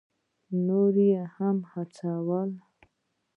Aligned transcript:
نور 0.65 0.93
یې 1.09 1.21
هم 1.35 1.57
هڅول. 1.71 2.51